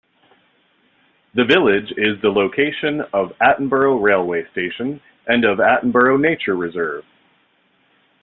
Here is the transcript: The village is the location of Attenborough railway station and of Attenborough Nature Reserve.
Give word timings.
The 1.35 1.45
village 1.45 1.91
is 1.95 2.19
the 2.23 2.31
location 2.31 3.01
of 3.13 3.33
Attenborough 3.39 4.01
railway 4.01 4.45
station 4.49 4.99
and 5.27 5.45
of 5.45 5.59
Attenborough 5.59 6.19
Nature 6.19 6.55
Reserve. 6.55 7.05